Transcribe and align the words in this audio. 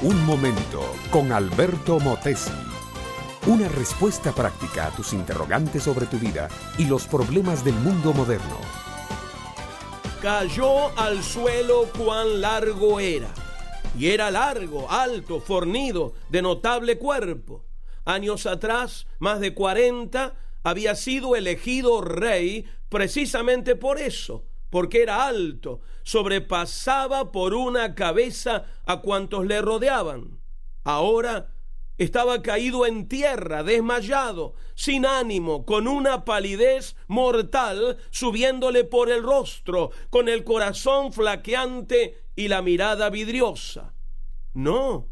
Un 0.00 0.24
momento 0.24 0.94
con 1.10 1.32
Alberto 1.32 1.98
Motesi. 1.98 2.52
Una 3.48 3.66
respuesta 3.66 4.32
práctica 4.32 4.86
a 4.86 4.90
tus 4.92 5.12
interrogantes 5.12 5.82
sobre 5.82 6.06
tu 6.06 6.18
vida 6.18 6.48
y 6.78 6.84
los 6.84 7.08
problemas 7.08 7.64
del 7.64 7.74
mundo 7.74 8.12
moderno. 8.12 8.58
Cayó 10.22 10.96
al 10.96 11.24
suelo 11.24 11.88
cuán 11.98 12.40
largo 12.40 13.00
era. 13.00 13.34
Y 13.98 14.10
era 14.10 14.30
largo, 14.30 14.88
alto, 14.88 15.40
fornido, 15.40 16.12
de 16.28 16.42
notable 16.42 16.96
cuerpo. 16.96 17.64
Años 18.04 18.46
atrás, 18.46 19.08
más 19.18 19.40
de 19.40 19.52
40, 19.52 20.32
había 20.62 20.94
sido 20.94 21.34
elegido 21.34 22.02
rey 22.02 22.66
precisamente 22.88 23.74
por 23.74 23.98
eso, 23.98 24.44
porque 24.70 25.02
era 25.02 25.26
alto, 25.26 25.80
sobrepasaba 26.02 27.32
por 27.32 27.54
una 27.54 27.94
cabeza 27.94 28.64
a 28.86 29.00
cuantos 29.00 29.46
le 29.46 29.60
rodeaban. 29.60 30.40
Ahora 30.84 31.50
estaba 31.98 32.42
caído 32.42 32.86
en 32.86 33.08
tierra, 33.08 33.62
desmayado, 33.64 34.54
sin 34.74 35.04
ánimo, 35.04 35.66
con 35.66 35.88
una 35.88 36.24
palidez 36.24 36.96
mortal 37.08 37.98
subiéndole 38.10 38.84
por 38.84 39.10
el 39.10 39.22
rostro, 39.22 39.90
con 40.10 40.28
el 40.28 40.44
corazón 40.44 41.12
flaqueante 41.12 42.22
y 42.36 42.48
la 42.48 42.62
mirada 42.62 43.10
vidriosa. 43.10 43.94
No, 44.54 45.08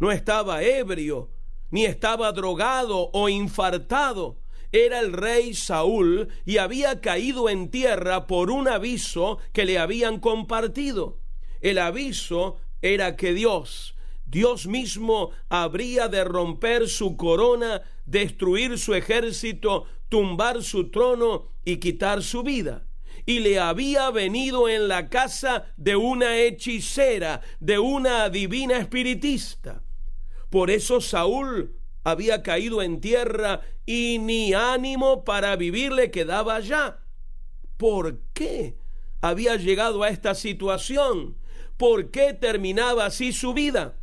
no 0.00 0.10
estaba 0.10 0.62
ebrio, 0.62 1.30
ni 1.70 1.84
estaba 1.84 2.32
drogado 2.32 3.10
o 3.12 3.28
infartado 3.28 4.38
era 4.84 5.00
el 5.00 5.12
rey 5.12 5.54
Saúl 5.54 6.28
y 6.44 6.58
había 6.58 7.00
caído 7.00 7.48
en 7.48 7.70
tierra 7.70 8.26
por 8.26 8.50
un 8.50 8.68
aviso 8.68 9.38
que 9.52 9.64
le 9.64 9.78
habían 9.78 10.20
compartido. 10.20 11.18
El 11.60 11.78
aviso 11.78 12.58
era 12.82 13.16
que 13.16 13.32
Dios, 13.32 13.96
Dios 14.26 14.66
mismo, 14.66 15.30
habría 15.48 16.08
de 16.08 16.24
romper 16.24 16.88
su 16.88 17.16
corona, 17.16 17.82
destruir 18.04 18.78
su 18.78 18.94
ejército, 18.94 19.86
tumbar 20.08 20.62
su 20.62 20.90
trono 20.90 21.48
y 21.64 21.78
quitar 21.78 22.22
su 22.22 22.42
vida. 22.42 22.86
Y 23.24 23.40
le 23.40 23.58
había 23.58 24.10
venido 24.10 24.68
en 24.68 24.88
la 24.88 25.08
casa 25.08 25.72
de 25.76 25.96
una 25.96 26.36
hechicera, 26.36 27.40
de 27.60 27.78
una 27.78 28.28
divina 28.28 28.76
espiritista. 28.76 29.82
Por 30.50 30.70
eso 30.70 31.00
Saúl 31.00 31.74
había 32.06 32.44
caído 32.44 32.82
en 32.82 33.00
tierra 33.00 33.62
y 33.84 34.18
ni 34.20 34.54
ánimo 34.54 35.24
para 35.24 35.56
vivir 35.56 35.90
le 35.90 36.12
quedaba 36.12 36.60
ya. 36.60 37.00
¿Por 37.76 38.20
qué 38.32 38.78
había 39.20 39.56
llegado 39.56 40.04
a 40.04 40.08
esta 40.08 40.36
situación? 40.36 41.36
¿Por 41.76 42.12
qué 42.12 42.32
terminaba 42.32 43.06
así 43.06 43.32
su 43.32 43.52
vida? 43.54 43.96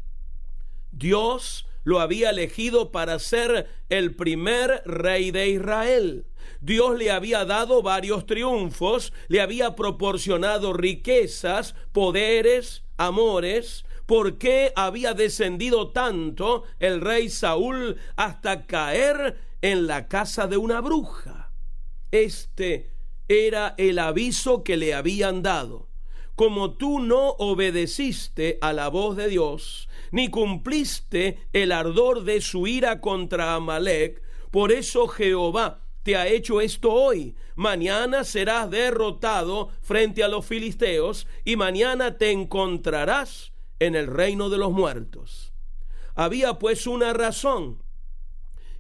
Dios 0.92 1.66
lo 1.86 2.02
había 2.02 2.32
elegido 2.32 2.92
para 2.92 3.20
ser 3.20 3.70
el 3.88 4.14
primer 4.18 4.84
rey 4.86 5.32
de 5.32 5.48
Israel. 5.48 6.26
Dios 6.60 6.98
le 6.98 7.10
había 7.10 7.46
dado 7.46 7.82
varios 7.82 8.26
triunfos, 8.26 9.14
le 9.30 9.40
había 9.40 9.78
proporcionado 9.78 10.74
riquezas, 10.74 11.74
poderes, 11.94 12.84
amores, 12.98 13.86
por 14.06 14.38
qué 14.38 14.72
había 14.76 15.14
descendido 15.14 15.92
tanto 15.92 16.64
el 16.80 17.02
rey 17.02 17.30
Saúl 17.30 17.98
hasta 18.16 18.66
caer 18.66 19.38
en 19.62 19.88
la 19.88 20.08
casa 20.08 20.48
de 20.48 20.58
una 20.58 20.82
bruja. 20.82 21.52
Este 22.12 22.92
era 23.28 23.76
el 23.78 24.00
aviso 24.00 24.64
que 24.64 24.78
le 24.78 24.94
habían 24.94 25.42
dado. 25.42 25.90
Como 26.36 26.74
tú 26.74 27.00
no 27.00 27.30
obedeciste 27.30 28.58
a 28.62 28.74
la 28.74 28.88
voz 28.88 29.16
de 29.16 29.30
Dios, 29.30 29.88
ni 30.12 30.30
cumpliste 30.30 31.48
el 31.54 31.72
ardor 31.72 32.24
de 32.24 32.42
su 32.42 32.68
ira 32.68 33.02
contra 33.02 33.56
Amalek, 33.56 34.22
por 34.52 34.72
eso 34.72 35.08
Jehová 35.08 35.80
te 36.02 36.18
ha 36.18 36.28
hecho 36.28 36.60
esto 36.60 36.92
hoy. 36.92 37.36
Mañana 37.56 38.24
serás 38.24 38.70
derrotado 38.70 39.70
frente 39.82 40.24
a 40.24 40.28
los 40.28 40.46
filisteos 40.46 41.28
y 41.46 41.56
mañana 41.56 42.18
te 42.18 42.32
encontrarás 42.32 43.53
en 43.86 43.96
el 43.96 44.08
reino 44.08 44.50
de 44.50 44.58
los 44.58 44.72
muertos. 44.72 45.54
Había 46.16 46.60
pues 46.60 46.88
una 46.88 47.14
razón. 47.14 47.84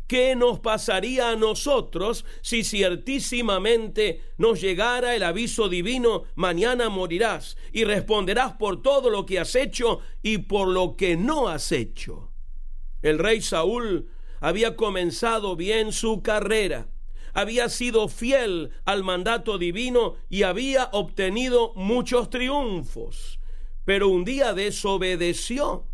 ¿Qué 0.07 0.35
nos 0.35 0.59
pasaría 0.59 1.29
a 1.29 1.35
nosotros 1.35 2.25
si 2.41 2.63
ciertísimamente 2.63 4.21
nos 4.37 4.61
llegara 4.61 5.15
el 5.15 5.23
aviso 5.23 5.69
divino, 5.69 6.23
mañana 6.35 6.89
morirás 6.89 7.57
y 7.71 7.85
responderás 7.85 8.53
por 8.53 8.81
todo 8.81 9.09
lo 9.09 9.25
que 9.25 9.39
has 9.39 9.55
hecho 9.55 9.99
y 10.21 10.39
por 10.39 10.67
lo 10.67 10.95
que 10.95 11.15
no 11.15 11.47
has 11.47 11.71
hecho? 11.71 12.31
El 13.01 13.17
rey 13.17 13.41
Saúl 13.41 14.09
había 14.39 14.75
comenzado 14.75 15.55
bien 15.55 15.91
su 15.93 16.21
carrera, 16.21 16.89
había 17.33 17.69
sido 17.69 18.07
fiel 18.07 18.71
al 18.85 19.03
mandato 19.03 19.57
divino 19.57 20.15
y 20.29 20.43
había 20.43 20.89
obtenido 20.91 21.73
muchos 21.75 22.29
triunfos 22.29 23.39
pero 23.85 24.09
un 24.09 24.25
día 24.25 24.53
desobedeció, 24.53 25.87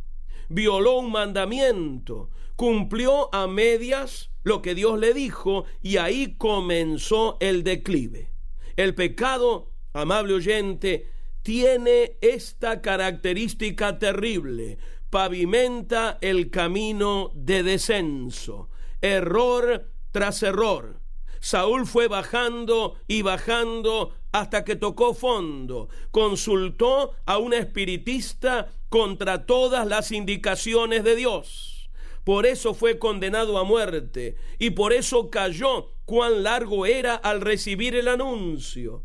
violó 0.48 1.00
un 1.00 1.12
mandamiento, 1.12 2.30
cumplió 2.56 3.34
a 3.34 3.48
medias 3.48 4.32
lo 4.44 4.62
que 4.62 4.76
Dios 4.76 5.00
le 5.00 5.14
dijo 5.14 5.66
y 5.82 5.98
ahí 5.98 6.36
comenzó 6.38 7.38
el 7.40 7.64
declive. 7.64 8.32
El 8.76 8.96
pecado, 8.96 9.72
amable 9.94 10.34
oyente, 10.34 11.10
tiene 11.42 12.18
esta 12.22 12.82
característica 12.82 13.98
terrible, 13.98 14.78
pavimenta 15.10 16.18
el 16.22 16.50
camino 16.50 17.32
de 17.34 17.64
descenso, 17.64 18.70
error 19.02 19.92
tras 20.12 20.44
error. 20.44 21.00
Saúl 21.40 21.86
fue 21.86 22.08
bajando 22.08 22.96
y 23.08 23.22
bajando 23.22 24.14
hasta 24.32 24.64
que 24.64 24.76
tocó 24.76 25.14
fondo. 25.14 25.90
Consultó 26.12 27.16
a 27.26 27.38
un 27.38 27.54
espiritista 27.54 28.72
contra 28.90 29.46
todas 29.46 29.88
las 29.88 30.12
indicaciones 30.12 31.04
de 31.04 31.16
Dios. 31.16 31.90
Por 32.24 32.46
eso 32.46 32.74
fue 32.74 33.00
condenado 33.00 33.58
a 33.58 33.64
muerte 33.64 34.36
y 34.60 34.72
por 34.72 34.94
eso 34.94 35.30
cayó 35.30 35.94
cuán 36.06 36.44
largo 36.44 36.86
era 36.86 37.16
al 37.16 37.42
recibir 37.42 37.96
el 37.96 38.08
anuncio. 38.08 39.04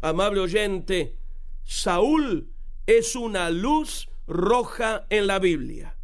Amable 0.00 0.40
oyente, 0.40 1.16
Saúl 1.64 2.50
es 2.86 3.16
una 3.16 3.50
luz 3.50 4.08
roja 4.26 5.06
en 5.10 5.26
la 5.26 5.38
Biblia. 5.38 5.96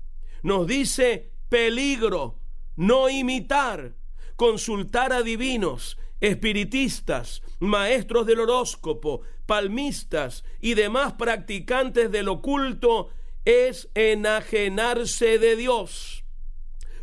Nos 0.43 0.67
dice 0.67 1.33
peligro, 1.49 2.39
no 2.77 3.09
imitar, 3.09 3.95
consultar 4.39 5.13
a 5.13 5.23
divinos, 5.23 5.99
espiritistas, 6.21 7.43
maestros 7.59 8.25
del 8.25 8.39
horóscopo, 8.39 9.23
palmistas 9.47 10.45
y 10.61 10.75
demás 10.75 11.15
practicantes 11.15 12.13
del 12.13 12.29
oculto 12.29 13.11
es 13.45 13.89
enajenarse 13.95 15.41
de 15.41 15.57
Dios. 15.57 16.23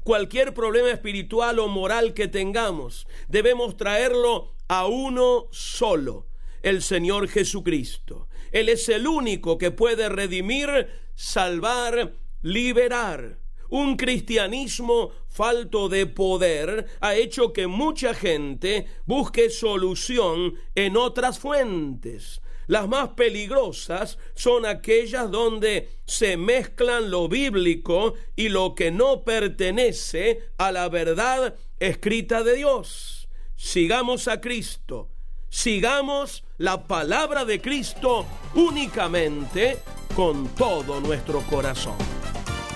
Cualquier 0.05 0.53
problema 0.53 0.89
espiritual 0.89 1.59
o 1.59 1.67
moral 1.67 2.13
que 2.13 2.29
tengamos, 2.29 3.05
debemos 3.27 3.75
traerlo 3.75 4.55
a 4.69 4.87
uno 4.87 5.49
solo, 5.51 6.27
el 6.61 6.81
Señor 6.81 7.27
Jesucristo. 7.27 8.29
Él 8.53 8.69
es 8.69 8.87
el 8.87 9.07
único 9.07 9.57
que 9.57 9.71
puede 9.71 10.07
redimir, 10.07 10.87
salvar, 11.15 12.13
liberar. 12.41 13.39
Un 13.69 13.97
cristianismo 13.97 15.11
falto 15.27 15.89
de 15.89 16.05
poder 16.05 16.87
ha 17.01 17.15
hecho 17.15 17.53
que 17.53 17.67
mucha 17.67 18.13
gente 18.13 18.87
busque 19.05 19.49
solución 19.49 20.55
en 20.75 20.97
otras 20.97 21.39
fuentes. 21.39 22.41
Las 22.67 22.87
más 22.87 23.09
peligrosas 23.09 24.17
son 24.33 24.65
aquellas 24.65 25.29
donde 25.29 25.99
se 26.05 26.35
mezclan 26.37 27.11
lo 27.11 27.27
bíblico 27.27 28.15
y 28.35 28.49
lo 28.49 28.73
que 28.73 28.91
no 28.91 29.23
pertenece 29.23 30.49
a 30.57 30.71
la 30.71 30.89
verdad 30.89 31.55
escrita 31.79 32.43
de 32.43 32.55
Dios. 32.55 33.29
Sigamos 33.55 34.27
a 34.27 34.41
Cristo, 34.41 35.09
sigamos 35.49 36.43
la 36.57 36.87
palabra 36.87 37.45
de 37.45 37.61
Cristo 37.61 38.25
únicamente 38.55 39.77
con 40.15 40.47
todo 40.55 40.99
nuestro 40.99 41.41
corazón. 41.41 42.24